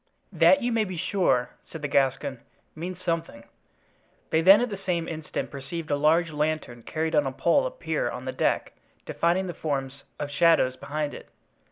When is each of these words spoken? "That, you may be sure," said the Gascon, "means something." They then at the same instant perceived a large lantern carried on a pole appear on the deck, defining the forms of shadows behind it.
"That, 0.33 0.63
you 0.63 0.71
may 0.71 0.83
be 0.83 0.97
sure," 0.97 1.51
said 1.69 1.83
the 1.83 1.87
Gascon, 1.87 2.39
"means 2.75 2.99
something." 3.05 3.43
They 4.31 4.41
then 4.41 4.59
at 4.59 4.71
the 4.71 4.79
same 4.79 5.07
instant 5.07 5.51
perceived 5.51 5.91
a 5.91 5.95
large 5.95 6.31
lantern 6.31 6.81
carried 6.81 7.13
on 7.13 7.27
a 7.27 7.31
pole 7.31 7.67
appear 7.67 8.09
on 8.09 8.25
the 8.25 8.31
deck, 8.31 8.73
defining 9.05 9.45
the 9.45 9.53
forms 9.53 10.01
of 10.19 10.31
shadows 10.31 10.75
behind 10.75 11.13
it. 11.13 11.29